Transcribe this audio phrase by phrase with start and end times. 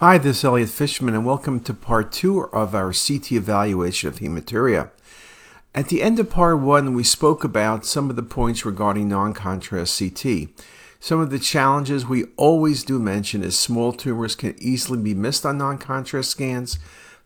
[0.00, 4.20] Hi, this is Elliot Fishman, and welcome to part two of our CT evaluation of
[4.20, 4.90] hematuria.
[5.74, 9.34] At the end of part one, we spoke about some of the points regarding non
[9.34, 10.50] contrast CT.
[11.00, 15.44] Some of the challenges we always do mention is small tumors can easily be missed
[15.44, 16.78] on non contrast scans,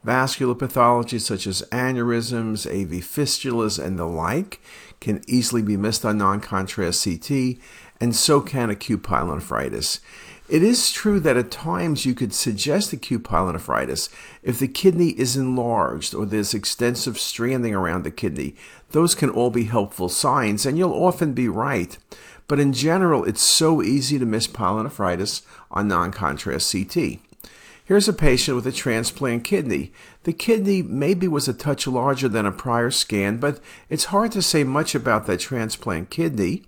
[0.03, 4.63] vascular pathology such as aneurysms, AV fistulas, and the like
[4.99, 7.59] can easily be missed on non contrast CT,
[8.01, 10.01] and so can acute pyelonephritis.
[10.53, 14.11] It is true that at times you could suggest acute pyelonephritis
[14.43, 18.55] if the kidney is enlarged or there's extensive stranding around the kidney.
[18.91, 21.97] Those can all be helpful signs, and you'll often be right.
[22.49, 27.21] But in general, it's so easy to miss pyelonephritis on non contrast CT.
[27.83, 29.91] Here's a patient with a transplant kidney.
[30.25, 33.59] The kidney maybe was a touch larger than a prior scan, but
[33.89, 36.65] it's hard to say much about that transplant kidney.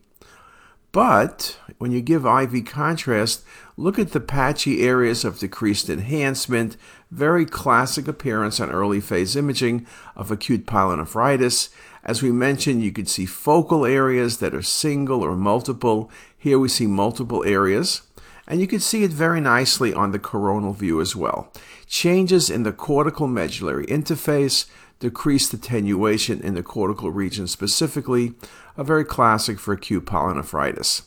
[0.95, 3.43] But when you give IV contrast,
[3.77, 6.77] look at the patchy areas of decreased enhancement,
[7.11, 11.71] very classic appearance on early phase imaging of acute pyelonephritis.
[12.05, 16.13] As we mentioned, you could see focal areas that are single or multiple.
[16.39, 18.03] Here we see multiple areas.
[18.47, 21.51] And you can see it very nicely on the coronal view as well.
[21.89, 24.67] Changes in the cortical medullary interface,
[25.05, 28.33] decreased attenuation in the cortical region specifically,
[28.77, 31.03] a very classic for acute pyelonephritis.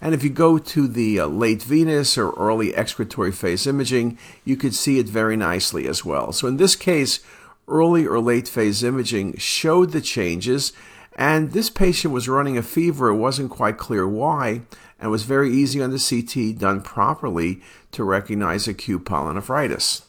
[0.00, 4.56] And if you go to the uh, late venous or early excretory phase imaging, you
[4.56, 6.32] could see it very nicely as well.
[6.32, 7.20] So in this case,
[7.68, 10.72] early or late phase imaging showed the changes,
[11.14, 13.08] and this patient was running a fever.
[13.10, 14.62] It wasn't quite clear why,
[14.98, 20.02] and was very easy on the CT done properly to recognize acute pyelonephritis.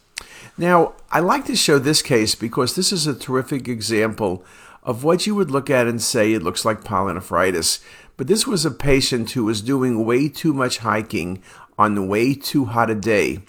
[0.56, 4.44] Now, I like to show this case because this is a terrific example
[4.84, 7.82] of what you would look at and say it looks like pyelonephritis.
[8.16, 11.42] But this was a patient who was doing way too much hiking
[11.76, 13.40] on way too hot a day.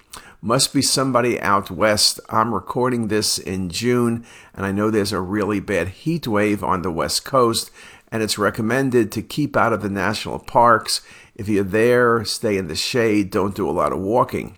[0.41, 2.19] Must be somebody out west.
[2.29, 6.81] I'm recording this in June, and I know there's a really bad heat wave on
[6.81, 7.69] the west coast,
[8.11, 11.01] and it's recommended to keep out of the national parks.
[11.35, 14.57] If you're there, stay in the shade, don't do a lot of walking.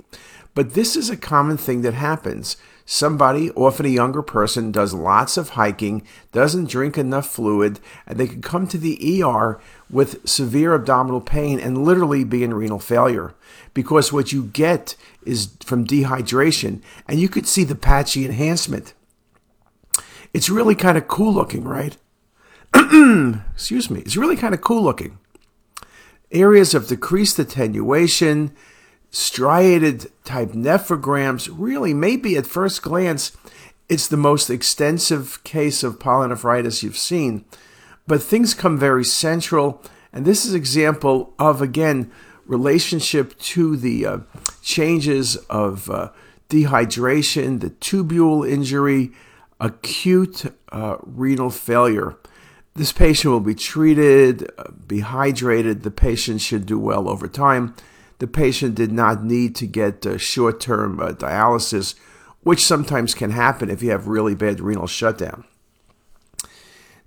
[0.58, 2.58] But this is a common thing that happens.
[2.84, 6.02] Somebody, often a younger person, does lots of hiking,
[6.32, 11.60] doesn't drink enough fluid, and they can come to the ER with severe abdominal pain
[11.60, 13.36] and literally be in renal failure.
[13.76, 18.96] Because what you get is from dehydration, and you could see the patchy enhancement.
[20.34, 21.98] It's really kind of cool looking, right?
[23.54, 24.00] Excuse me.
[24.00, 25.20] It's really kind of cool looking.
[26.32, 28.56] Areas of decreased attenuation,
[29.12, 33.32] striated type nephrograms really maybe at first glance
[33.90, 37.46] it's the most extensive case of pyelonephritis you've seen.
[38.06, 39.82] But things come very central
[40.12, 42.12] and this is example of again
[42.46, 44.18] relationship to the uh,
[44.62, 46.10] changes of uh,
[46.50, 49.12] dehydration the tubule injury
[49.60, 52.16] acute uh, renal failure.
[52.76, 55.84] This patient will be treated uh, be hydrated.
[55.84, 57.76] The patient should do well over time
[58.20, 61.96] the patient did not need to get uh, short term uh, dialysis,
[62.42, 65.44] which sometimes can happen if you have really bad renal shutdown.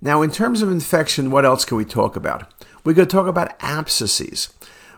[0.01, 2.51] Now, in terms of infection, what else can we talk about?
[2.83, 4.49] We could talk about abscesses.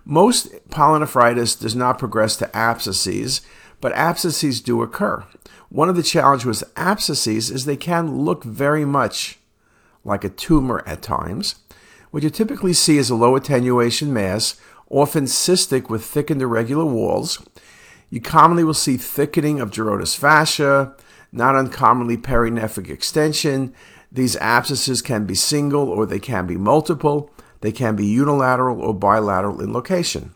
[0.06, 3.42] Most pyelonephritis does not progress to abscesses,
[3.82, 5.26] but abscesses do occur.
[5.70, 9.40] One of the challenges with abscesses is they can look very much
[10.06, 11.56] like a tumor at times.
[12.12, 14.60] What you typically see is a low attenuation mass
[14.94, 17.46] often cystic with thickened irregular walls.
[18.10, 20.96] You commonly will see thickening of Gerota's fascia,
[21.32, 23.74] not uncommonly perinephric extension.
[24.12, 27.32] These abscesses can be single or they can be multiple.
[27.62, 30.36] They can be unilateral or bilateral in location.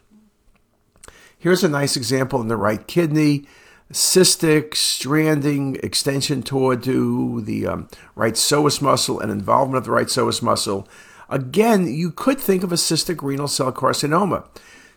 [1.38, 3.46] Here's a nice example in the right kidney
[3.92, 10.08] cystic, stranding, extension toward to the um, right psoas muscle and involvement of the right
[10.08, 10.88] psoas muscle
[11.30, 14.48] Again, you could think of a cystic renal cell carcinoma.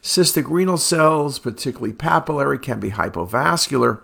[0.03, 4.03] Cystic renal cells, particularly papillary, can be hypovascular.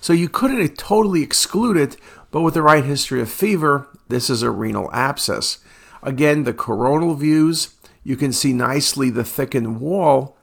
[0.00, 1.96] So you couldn't totally exclude it,
[2.30, 5.58] but with the right history of fever, this is a renal abscess.
[6.02, 7.74] Again, the coronal views,
[8.04, 10.36] you can see nicely the thickened wall,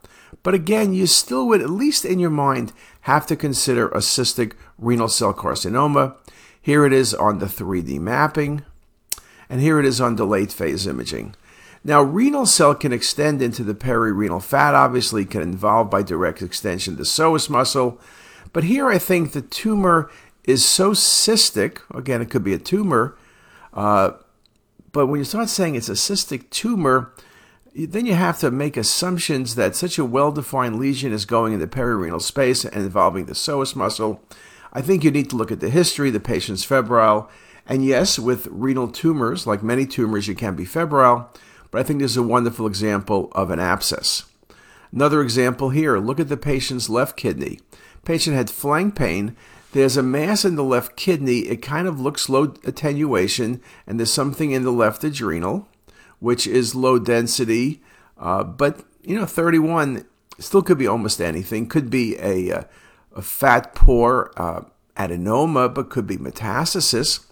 [0.43, 4.53] but again, you still would, at least in your mind, have to consider a cystic
[4.77, 6.17] renal cell carcinoma.
[6.61, 8.63] Here it is on the 3D mapping
[9.49, 11.35] and here it is on delayed phase imaging.
[11.83, 16.95] Now, renal cell can extend into the perirenal fat, obviously, can involve by direct extension
[16.95, 17.99] the psoas muscle.
[18.53, 20.09] But here I think the tumor
[20.45, 23.17] is so cystic, again, it could be a tumor,
[23.73, 24.11] uh,
[24.91, 27.11] but when you start saying it's a cystic tumor,
[27.75, 31.59] then you have to make assumptions that such a well defined lesion is going in
[31.59, 34.23] the perirenal space and involving the psoas muscle.
[34.71, 37.29] I think you need to look at the history, the patient's febrile.
[37.67, 41.31] And yes, with renal tumors, like many tumors, you can be febrile,
[41.71, 44.25] but I think this is a wonderful example of an abscess.
[44.91, 47.59] Another example here look at the patient's left kidney.
[48.05, 49.35] Patient had flank pain.
[49.71, 51.39] There's a mass in the left kidney.
[51.39, 55.67] It kind of looks low attenuation, and there's something in the left adrenal
[56.19, 57.81] which is low density,
[58.17, 60.05] uh, but you know, 31
[60.39, 61.67] still could be almost anything.
[61.67, 62.67] Could be a, a,
[63.15, 64.61] a fat poor uh,
[64.97, 67.25] adenoma, but could be metastasis.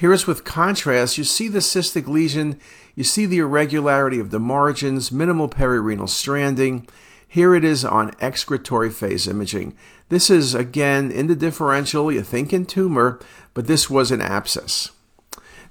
[0.00, 2.58] Here is with contrast, you see the cystic lesion,
[2.94, 6.88] you see the irregularity of the margins, minimal perirenal stranding.
[7.28, 9.76] Here it is on excretory phase imaging.
[10.08, 13.20] This is again in the differential, you think in tumor,
[13.52, 14.90] but this was an abscess.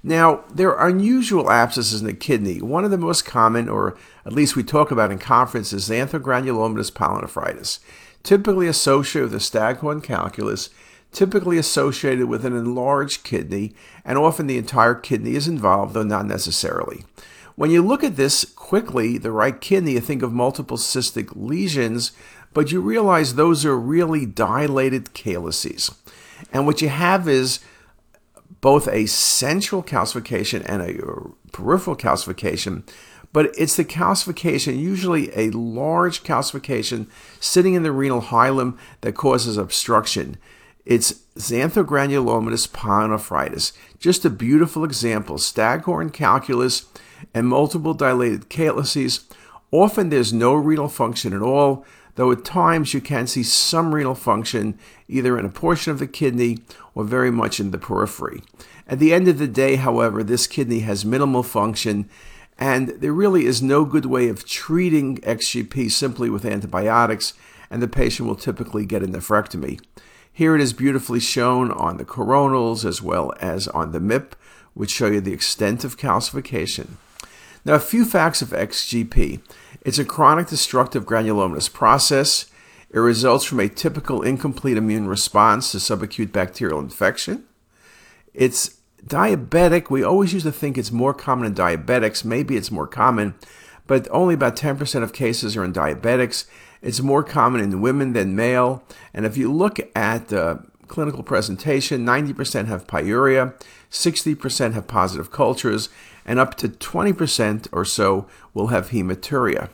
[0.00, 2.62] Now, there are unusual abscesses in the kidney.
[2.62, 6.92] One of the most common, or at least we talk about in conferences, is xanthogranulomatous
[6.92, 7.80] pyelonephritis,
[8.22, 10.70] typically associated with the staghorn calculus,
[11.12, 13.74] typically associated with an enlarged kidney,
[14.04, 17.04] and often the entire kidney is involved, though not necessarily.
[17.56, 22.12] When you look at this quickly, the right kidney, you think of multiple cystic lesions,
[22.52, 25.90] but you realize those are really dilated calyces.
[26.52, 27.60] And what you have is
[28.60, 32.82] both a central calcification and a peripheral calcification,
[33.32, 37.06] but it's the calcification, usually a large calcification
[37.38, 40.36] sitting in the renal hilum that causes obstruction.
[40.84, 43.72] It's xanthogranulomatous pyelonephritis.
[43.98, 45.38] Just a beautiful example.
[45.38, 46.86] Staghorn calculus
[47.34, 49.24] and multiple dilated calyces.
[49.70, 51.84] Often there's no renal function at all,
[52.16, 56.06] though at times you can see some renal function either in a portion of the
[56.06, 56.58] kidney
[56.94, 58.42] or very much in the periphery.
[58.86, 62.08] At the end of the day, however, this kidney has minimal function,
[62.58, 67.34] and there really is no good way of treating XGP simply with antibiotics,
[67.70, 69.80] and the patient will typically get a nephrectomy.
[70.32, 74.32] Here it is beautifully shown on the coronals as well as on the MIP,
[74.74, 76.90] which show you the extent of calcification.
[77.64, 79.40] Now, a few facts of XGP.
[79.82, 82.46] It's a chronic destructive granulomatous process.
[82.90, 87.44] It results from a typical incomplete immune response to subacute bacterial infection.
[88.32, 89.90] It's diabetic.
[89.90, 92.24] We always used to think it's more common in diabetics.
[92.24, 93.34] Maybe it's more common,
[93.86, 96.46] but only about 10% of cases are in diabetics.
[96.82, 98.82] It's more common in women than male.
[99.12, 103.54] And if you look at the clinical presentation, 90% have pyuria,
[103.90, 105.88] 60% have positive cultures,
[106.24, 109.68] and up to 20% or so will have hematuria.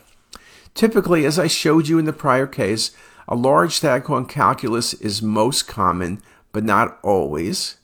[0.73, 2.91] Typically, as I showed you in the prior case,
[3.27, 6.21] a large staghorn calculus is most common,
[6.51, 7.76] but not always.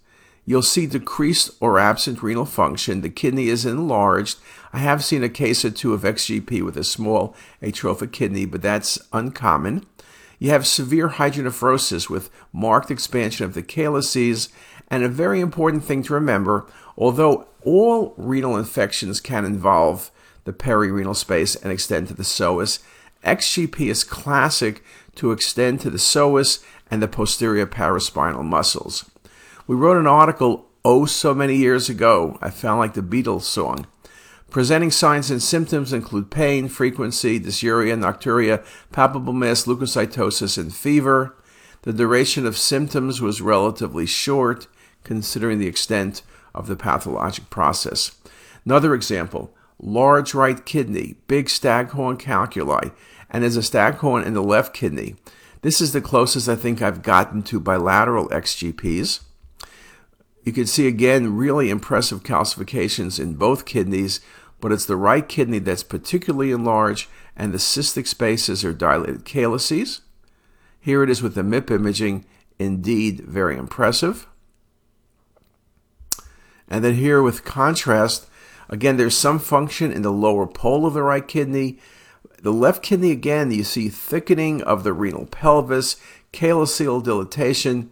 [0.46, 3.02] You'll see decreased or absent renal function.
[3.02, 4.40] The kidney is enlarged.
[4.74, 8.62] I have seen a case or two of XGP with a small atrophic kidney, but
[8.62, 9.86] that's uncommon.
[10.40, 14.50] You have severe hydronephrosis with marked expansion of the calyces.
[14.90, 16.66] And a very important thing to remember
[16.98, 20.12] although all renal infections can involve
[20.44, 22.80] the perirenal space and extend to the psoas,
[23.24, 24.84] XGP is classic
[25.16, 29.10] to extend to the psoas and the posterior paraspinal muscles.
[29.66, 32.38] We wrote an article oh so many years ago.
[32.42, 33.88] I found like the Beatles song.
[34.50, 41.38] Presenting signs and symptoms include pain, frequency, dysuria, nocturia, palpable mass, leukocytosis, and fever.
[41.84, 44.68] The duration of symptoms was relatively short,
[45.06, 46.24] considering the extent
[46.54, 48.16] of the pathologic process.
[48.66, 52.92] Another example large right kidney, big staghorn calculi,
[53.30, 55.16] and there's a staghorn in the left kidney.
[55.62, 59.22] This is the closest I think I've gotten to bilateral XGPs.
[60.44, 64.20] You can see again really impressive calcifications in both kidneys,
[64.60, 70.02] but it's the right kidney that's particularly enlarged and the cystic spaces are dilated calyces.
[70.80, 72.26] Here it is with the MIP imaging,
[72.60, 74.28] indeed very impressive.
[76.68, 78.28] And then here with contrast,
[78.70, 81.80] again, there's some function in the lower pole of the right kidney.
[82.42, 85.96] The left kidney, again, you see thickening of the renal pelvis,
[86.34, 87.92] calyceal dilatation.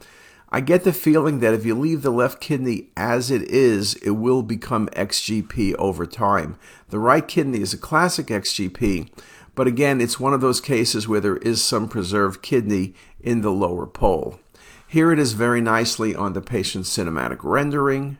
[0.53, 4.11] I get the feeling that if you leave the left kidney as it is, it
[4.11, 6.57] will become XGP over time.
[6.89, 9.09] The right kidney is a classic XGP,
[9.55, 13.51] but again, it's one of those cases where there is some preserved kidney in the
[13.51, 14.41] lower pole.
[14.85, 18.17] Here it is very nicely on the patient's cinematic rendering,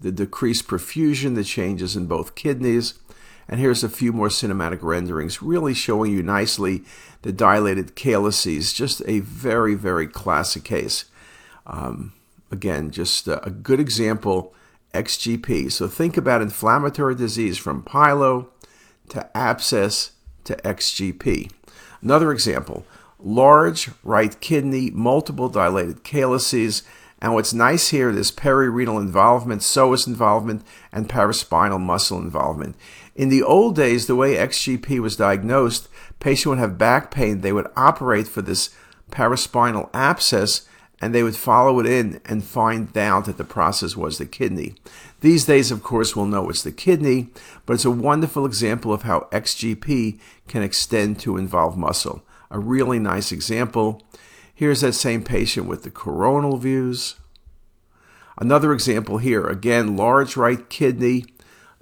[0.00, 2.94] the decreased perfusion, the changes in both kidneys.
[3.46, 6.84] And here's a few more cinematic renderings, really showing you nicely
[7.20, 8.72] the dilated calyces.
[8.72, 11.04] Just a very, very classic case.
[11.66, 12.12] Um,
[12.50, 14.54] again, just a, a good example,
[14.94, 15.70] XGP.
[15.70, 18.48] So think about inflammatory disease from pyelo
[19.10, 20.12] to abscess
[20.44, 21.50] to XGP.
[22.02, 22.86] Another example
[23.22, 26.82] large right kidney, multiple dilated calyces.
[27.22, 32.76] And what's nice here is perirenal involvement, psoas involvement, and paraspinal muscle involvement.
[33.14, 35.88] In the old days, the way XGP was diagnosed,
[36.18, 37.42] patient would have back pain.
[37.42, 38.70] They would operate for this
[39.10, 40.66] paraspinal abscess
[41.00, 44.74] and they would follow it in and find out that the process was the kidney.
[45.20, 47.28] These days, of course, we'll know it's the kidney,
[47.64, 52.22] but it's a wonderful example of how XGP can extend to involve muscle.
[52.50, 54.02] A really nice example.
[54.54, 57.16] Here's that same patient with the coronal views.
[58.38, 61.24] Another example here, again, large right kidney,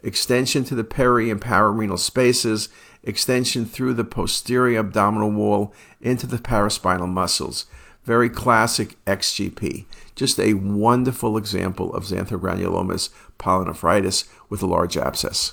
[0.03, 2.69] extension to the peri and pararenal spaces,
[3.03, 7.67] extension through the posterior abdominal wall into the paraspinal muscles.
[8.09, 9.85] Very classic XGP.
[10.15, 15.53] Just a wonderful example of xanthogranulomas pyelonephritis with a large abscess.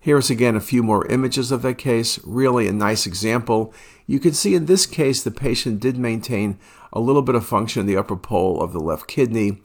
[0.00, 2.18] Here's again a few more images of that case.
[2.24, 3.74] Really a nice example.
[4.06, 6.58] You can see in this case the patient did maintain
[6.90, 9.60] a little bit of function in the upper pole of the left kidney,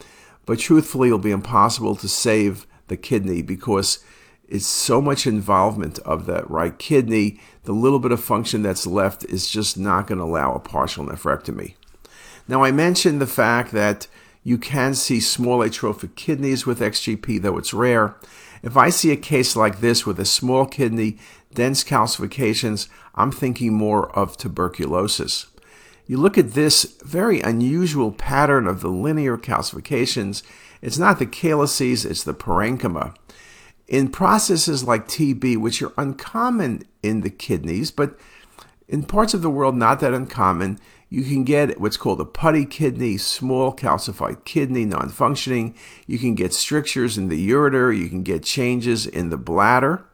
[0.46, 4.00] but truthfully it'll be impossible to save the kidney because
[4.48, 7.40] it's so much involvement of that right kidney.
[7.64, 11.06] The little bit of function that's left is just not going to allow a partial
[11.06, 11.76] nephrectomy.
[12.48, 14.08] Now, I mentioned the fact that
[14.44, 18.16] you can see small atrophic kidneys with XGP, though it's rare.
[18.64, 21.18] If I see a case like this with a small kidney,
[21.54, 25.48] dense calcifications, I'm thinking more of tuberculosis.
[26.06, 30.42] You look at this very unusual pattern of the linear calcifications.
[30.82, 33.14] It's not the calyces, it's the parenchyma.
[33.88, 38.18] In processes like TB, which are uncommon in the kidneys, but
[38.88, 40.80] in parts of the world not that uncommon,
[41.10, 45.74] you can get what's called a putty kidney, small calcified kidney, non functioning.
[46.06, 47.98] You can get strictures in the ureter.
[47.98, 50.06] You can get changes in the bladder.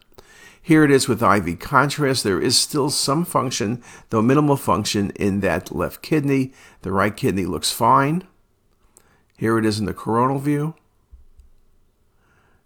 [0.62, 2.24] Here it is with IV contrast.
[2.24, 6.53] There is still some function, though minimal function, in that left kidney.
[6.84, 8.27] The right kidney looks fine.
[9.38, 10.75] Here it is in the coronal view.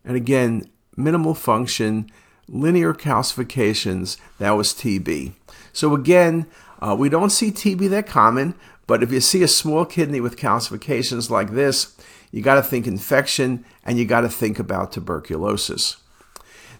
[0.03, 2.11] And again, minimal function,
[2.49, 5.33] linear calcifications, that was TB.
[5.71, 6.47] So again,
[6.81, 8.55] uh, we don't see TB that common,
[8.87, 11.95] but if you see a small kidney with calcifications like this,
[12.31, 15.97] you got to think infection and you got to think about tuberculosis.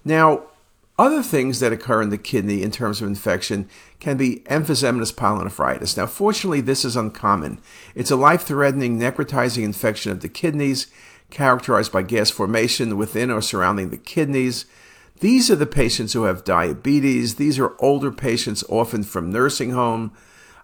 [0.03, 0.43] Now,
[1.00, 3.69] other things that occur in the kidney in terms of infection
[4.00, 5.95] can be emphysematous pyelonephritis.
[5.95, 7.59] Now, fortunately, this is uncommon.
[7.93, 10.88] It's a life threatening necrotizing infection of the kidneys
[11.29, 14.65] characterized by gas formation within or surrounding the kidneys.
[15.19, 17.36] These are the patients who have diabetes.
[17.36, 20.12] These are older patients, often from nursing home,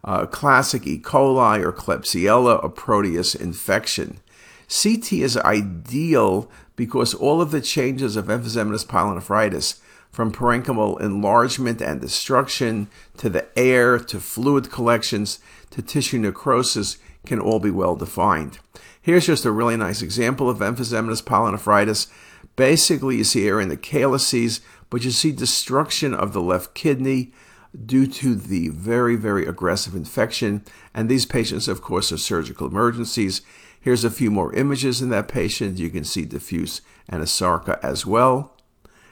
[0.03, 0.99] uh, classic E.
[0.99, 4.19] coli or Klebsiella or Proteus infection.
[4.69, 9.79] CT is ideal because all of the changes of emphysematous pyelonephritis,
[10.11, 15.39] from parenchymal enlargement and destruction to the air to fluid collections
[15.71, 18.59] to tissue necrosis, can all be well defined.
[19.03, 22.07] Here's just a really nice example of emphysematous pyelonephritis.
[22.55, 27.33] Basically, you see air in the calyces, but you see destruction of the left kidney
[27.85, 30.63] due to the very, very aggressive infection.
[30.93, 33.41] And these patients, of course, are surgical emergencies.
[33.77, 35.79] Here's a few more images in that patient.
[35.79, 36.79] You can see diffuse
[37.11, 38.55] anasarca as well.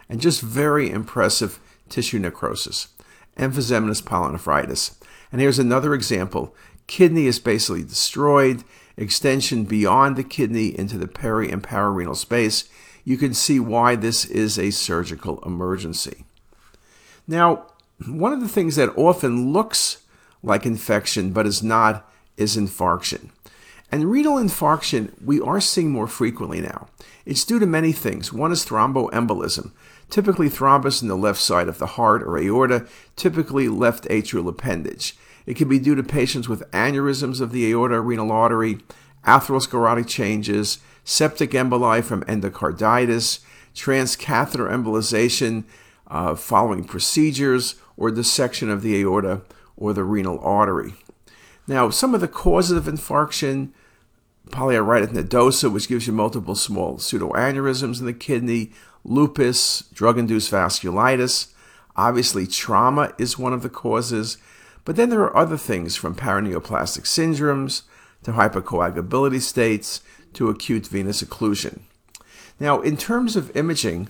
[0.07, 2.88] And just very impressive tissue necrosis,
[3.36, 4.95] emphysematous pyelonephritis.
[5.33, 6.55] And here's another example.
[6.88, 8.63] Kidney is basically destroyed
[9.01, 12.70] extension beyond the kidney into the peri and pararenal space,
[13.03, 16.24] you can see why this is a surgical emergency.
[17.27, 17.65] Now,
[18.08, 20.03] one of the things that often looks
[20.43, 23.29] like infection but is not is infarction.
[23.91, 26.88] And renal infarction we are seeing more frequently now.
[27.25, 28.31] It's due to many things.
[28.31, 29.72] One is thromboembolism,
[30.10, 35.15] typically thrombus in the left side of the heart or aorta, typically left atrial appendage.
[35.45, 38.79] It can be due to patients with aneurysms of the aorta renal artery,
[39.25, 43.39] atherosclerotic changes, septic emboli from endocarditis,
[43.74, 45.63] transcatheter embolization
[46.07, 49.41] uh, following procedures, or dissection of the aorta
[49.77, 50.93] or the renal artery.
[51.67, 53.69] Now, some of the causes of infarction
[54.50, 58.71] polyarteritis nodosa, which gives you multiple small pseudoaneurysms in the kidney,
[59.03, 61.53] lupus, drug induced vasculitis.
[61.95, 64.38] Obviously, trauma is one of the causes.
[64.86, 67.84] But then there are other things from paraneoplastic syndromes
[68.24, 70.02] to hypercoagulability states
[70.34, 71.82] to acute venous occlusion.
[72.60, 74.10] Now, in terms of imaging,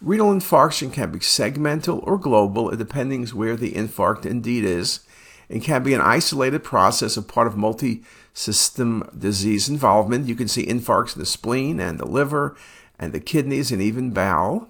[0.00, 5.00] renal infarction can be segmental or global, depending where the infarct indeed is.
[5.48, 8.02] It can be an isolated process, a part of multi
[8.32, 10.26] system disease involvement.
[10.26, 12.56] You can see infarcts in the spleen and the liver
[12.98, 14.68] and the kidneys and even bowel.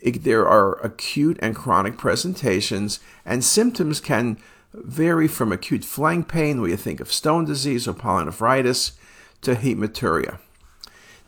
[0.00, 4.38] It, there are acute and chronic presentations, and symptoms can
[4.84, 8.92] vary from acute flank pain, where you think of stone disease or pyelonephritis,
[9.42, 10.38] to hematuria.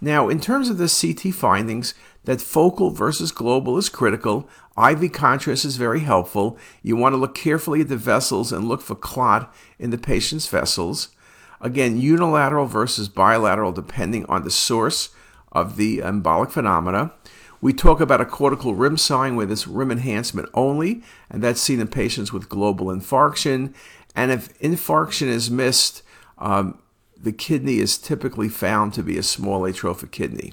[0.00, 4.49] Now, in terms of the CT findings, that focal versus global is critical.
[4.76, 6.59] IV contrast is very helpful.
[6.83, 10.47] You want to look carefully at the vessels and look for clot in the patient's
[10.47, 11.09] vessels.
[11.61, 15.09] Again, unilateral versus bilateral depending on the source
[15.50, 17.12] of the embolic phenomena.
[17.60, 21.80] We talk about a cortical rim sign where there's rim enhancement only, and that's seen
[21.80, 23.74] in patients with global infarction.
[24.14, 26.02] And if infarction is missed,
[26.38, 26.78] um,
[27.20, 30.52] the kidney is typically found to be a small atrophic kidney.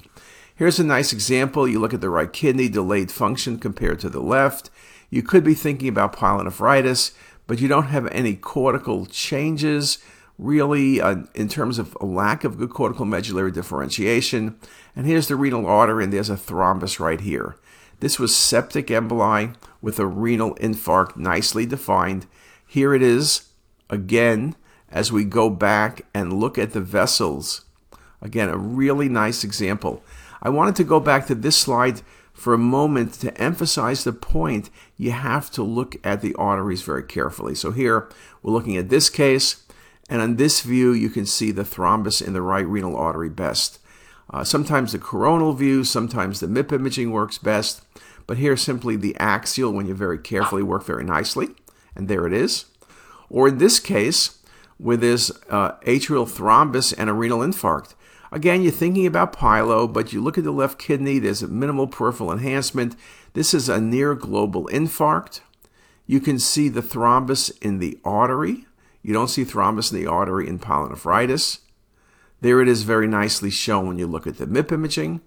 [0.54, 1.68] Here's a nice example.
[1.68, 4.70] You look at the right kidney, delayed function compared to the left.
[5.10, 7.14] You could be thinking about pyelonephritis,
[7.46, 9.98] but you don't have any cortical changes
[10.38, 14.58] really uh, in terms of a lack of good cortical medullary differentiation.
[14.94, 17.56] And here's the renal artery, and there's a thrombus right here.
[18.00, 22.26] This was septic emboli with a renal infarct nicely defined.
[22.66, 23.48] Here it is
[23.88, 24.56] again
[24.90, 27.64] as we go back and look at the vessels.
[28.20, 30.02] Again, a really nice example.
[30.42, 32.02] I wanted to go back to this slide
[32.32, 37.02] for a moment to emphasize the point you have to look at the arteries very
[37.02, 37.54] carefully.
[37.54, 38.08] So here
[38.42, 39.62] we're looking at this case,
[40.08, 43.78] and on this view you can see the thrombus in the right renal artery best.
[44.30, 47.82] Uh, sometimes the coronal view, sometimes the MIP imaging works best,
[48.26, 51.48] but here simply the axial when you very carefully work very nicely,
[51.94, 52.66] and there it is.
[53.30, 54.38] Or in this case,
[54.78, 57.94] with this uh, atrial thrombus and a renal infarct.
[58.32, 61.86] Again, you're thinking about pyelo, but you look at the left kidney, there's a minimal
[61.86, 62.96] peripheral enhancement.
[63.32, 65.40] This is a near global infarct.
[66.06, 68.66] You can see the thrombus in the artery.
[69.06, 71.60] You don't see thrombus in the artery in pyelonephritis.
[72.40, 75.20] There it is very nicely shown when you look at the MIP imaging.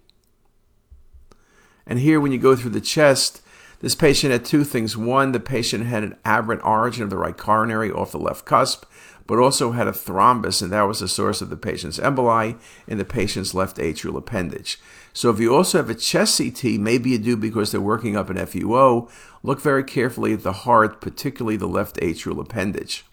[1.86, 3.40] And here, when you go through the chest,
[3.80, 4.98] this patient had two things.
[4.98, 8.84] One, the patient had an aberrant origin of the right coronary off the left cusp
[9.30, 12.98] but also had a thrombus, and that was the source of the patient's emboli in
[12.98, 14.80] the patient's left atrial appendage.
[15.12, 18.28] So if you also have a chest CT, maybe you do because they're working up
[18.28, 19.08] an FUO,
[19.44, 23.04] look very carefully at the heart, particularly the left atrial appendage.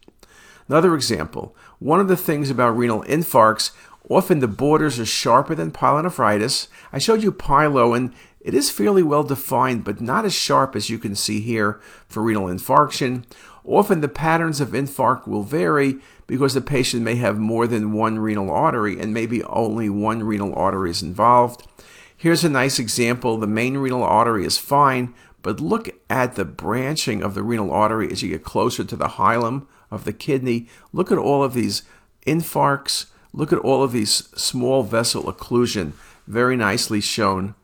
[0.68, 3.72] Another example, one of the things about renal infarcts,
[4.10, 6.68] often the borders are sharper than pyelonephritis.
[6.92, 10.90] I showed you pyelo, and it is fairly well defined, but not as sharp as
[10.90, 13.24] you can see here for renal infarction.
[13.66, 18.20] Often the patterns of infarct will vary because the patient may have more than one
[18.20, 21.68] renal artery and maybe only one renal artery is involved.
[22.16, 23.38] Here's a nice example.
[23.38, 28.10] The main renal artery is fine, but look at the branching of the renal artery
[28.10, 30.68] as you get closer to the hilum of the kidney.
[30.94, 31.84] Look at all of these
[32.26, 33.08] infarcts.
[33.34, 35.94] Look at all of these small vessel occlusion,
[36.26, 37.56] very nicely shown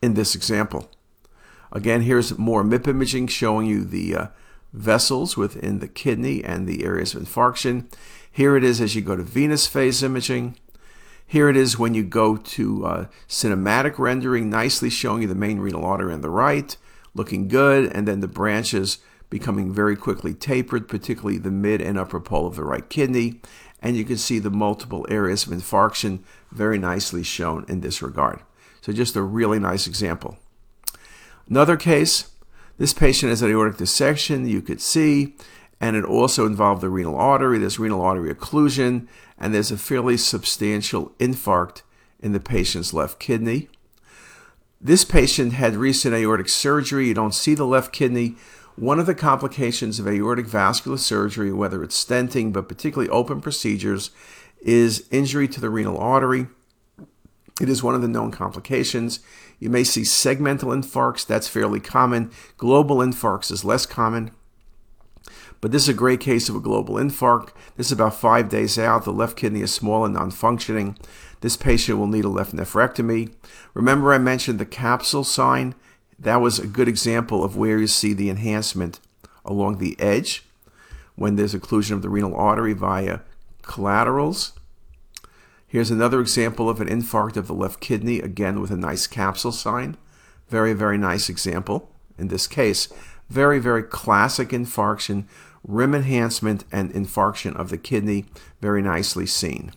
[0.00, 0.90] in this example.
[1.72, 4.26] Again, here's more MIP imaging showing you the uh,
[4.72, 7.92] vessels within the kidney and the areas of infarction.
[8.30, 10.56] Here it is as you go to venous phase imaging.
[11.26, 15.58] Here it is when you go to uh, cinematic rendering, nicely showing you the main
[15.58, 16.74] renal artery on the right,
[17.14, 18.98] looking good, and then the branches
[19.30, 23.40] becoming very quickly tapered, particularly the mid and upper pole of the right kidney.
[23.80, 28.40] And you can see the multiple areas of infarction very nicely shown in this regard.
[28.80, 30.38] So just a really nice example.
[31.48, 32.30] Another case,
[32.78, 35.34] this patient has an aortic dissection, you could see,
[35.80, 37.58] and it also involved the renal artery.
[37.58, 39.06] There's renal artery occlusion,
[39.38, 41.82] and there's a fairly substantial infarct
[42.20, 43.68] in the patient's left kidney.
[44.80, 47.08] This patient had recent aortic surgery.
[47.08, 48.36] You don't see the left kidney.
[48.78, 54.12] One of the complications of aortic vascular surgery, whether it's stenting, but particularly open procedures,
[54.60, 56.46] is injury to the renal artery.
[57.60, 59.18] It is one of the known complications.
[59.58, 62.30] You may see segmental infarcts, that's fairly common.
[62.56, 64.30] Global infarcts is less common.
[65.60, 67.48] But this is a great case of a global infarct.
[67.76, 69.04] This is about five days out.
[69.04, 70.96] The left kidney is small and non functioning.
[71.40, 73.34] This patient will need a left nephrectomy.
[73.74, 75.74] Remember, I mentioned the capsule sign?
[76.18, 79.00] That was a good example of where you see the enhancement
[79.44, 80.44] along the edge
[81.14, 83.20] when there's occlusion of the renal artery via
[83.62, 84.52] collaterals.
[85.66, 89.52] Here's another example of an infarct of the left kidney, again with a nice capsule
[89.52, 89.96] sign.
[90.48, 92.88] Very, very nice example in this case.
[93.28, 95.24] Very, very classic infarction,
[95.62, 98.24] rim enhancement, and infarction of the kidney,
[98.60, 99.72] very nicely seen.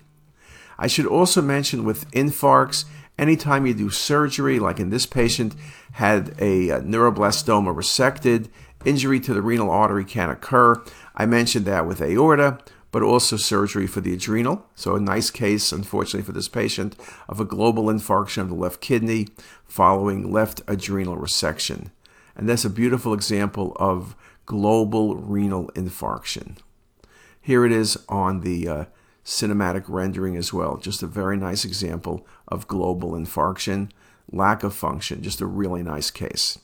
[0.79, 2.85] I should also mention with infarcts,
[3.17, 5.55] anytime you do surgery, like in this patient,
[5.93, 8.49] had a neuroblastoma resected,
[8.85, 10.81] injury to the renal artery can occur.
[11.15, 12.59] I mentioned that with aorta,
[12.91, 14.65] but also surgery for the adrenal.
[14.75, 16.95] So, a nice case, unfortunately, for this patient
[17.29, 19.27] of a global infarction of the left kidney
[19.65, 21.91] following left adrenal resection.
[22.35, 26.57] And that's a beautiful example of global renal infarction.
[27.39, 28.85] Here it is on the uh,
[29.25, 30.77] cinematic rendering as well.
[30.77, 33.89] Just a very nice example of global infarction,
[34.31, 36.57] lack of function, just a really nice case.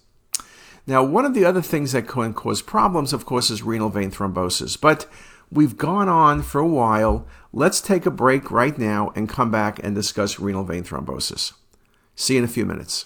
[0.86, 4.10] Now, one of the other things that can cause problems, of course, is renal vein
[4.10, 4.80] thrombosis.
[4.80, 5.06] But
[5.52, 7.28] we've gone on for a while.
[7.52, 11.54] Let's take a break right now and come back and discuss renal vein thrombosis.
[12.16, 13.06] See you in a few minutes.